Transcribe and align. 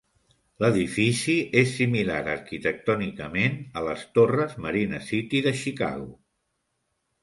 L'edifici 0.63 1.35
és 1.61 1.75
similar 1.81 2.17
arquitectònicament 2.37 3.63
a 3.83 3.87
les 3.91 4.09
torres 4.19 4.59
Marina 4.67 5.07
City 5.15 5.47
de 5.51 5.59
Chicago. 5.65 6.15